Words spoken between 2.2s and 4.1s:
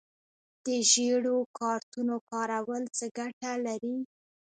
کارول څه ګټه لري؟